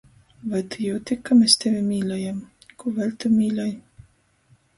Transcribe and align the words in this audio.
Voi 0.51 0.61
tu 0.69 0.77
jiuti, 0.85 1.17
ka 1.27 1.37
mes 1.41 1.55
tevi 1.63 1.83
mīļojam? 1.91 2.41
Kū 2.81 2.95
vēļ 2.97 3.13
tu 3.25 3.33
mīļoj? 3.37 3.77